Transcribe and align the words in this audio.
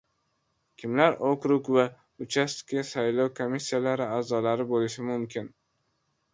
Kimlar 0.83 1.17
okrug 1.31 1.69
va 1.75 1.83
uchastka 2.25 2.87
saylov 2.93 3.31
komissiyalari 3.43 4.11
a’zolari 4.19 4.69
bo‘lishi 4.75 5.09
mumkin? 5.15 5.55